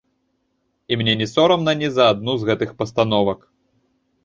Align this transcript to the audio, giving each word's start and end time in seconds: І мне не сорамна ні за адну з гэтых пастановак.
І 0.91 0.97
мне 1.01 1.13
не 1.19 1.27
сорамна 1.33 1.75
ні 1.83 1.89
за 1.99 2.09
адну 2.15 2.33
з 2.41 2.51
гэтых 2.51 2.69
пастановак. 2.83 3.39